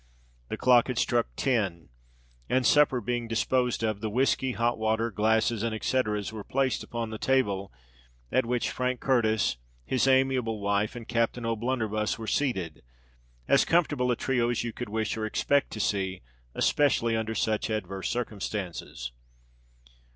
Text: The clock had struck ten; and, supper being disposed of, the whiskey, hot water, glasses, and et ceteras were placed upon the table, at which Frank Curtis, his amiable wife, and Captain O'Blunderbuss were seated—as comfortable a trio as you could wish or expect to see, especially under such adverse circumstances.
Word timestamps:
The 0.49 0.57
clock 0.57 0.87
had 0.87 0.97
struck 0.97 1.27
ten; 1.35 1.89
and, 2.49 2.65
supper 2.65 3.01
being 3.01 3.27
disposed 3.27 3.83
of, 3.83 4.01
the 4.01 4.09
whiskey, 4.09 4.53
hot 4.53 4.79
water, 4.79 5.11
glasses, 5.11 5.61
and 5.61 5.75
et 5.75 5.83
ceteras 5.83 6.33
were 6.33 6.43
placed 6.43 6.83
upon 6.83 7.11
the 7.11 7.19
table, 7.19 7.71
at 8.31 8.43
which 8.47 8.71
Frank 8.71 8.99
Curtis, 8.99 9.57
his 9.85 10.07
amiable 10.07 10.59
wife, 10.59 10.95
and 10.95 11.07
Captain 11.07 11.45
O'Blunderbuss 11.45 12.17
were 12.17 12.25
seated—as 12.25 13.63
comfortable 13.63 14.09
a 14.09 14.15
trio 14.15 14.49
as 14.49 14.63
you 14.63 14.73
could 14.73 14.89
wish 14.89 15.15
or 15.17 15.25
expect 15.27 15.69
to 15.73 15.79
see, 15.79 16.23
especially 16.55 17.15
under 17.15 17.35
such 17.35 17.69
adverse 17.69 18.09
circumstances. 18.09 19.11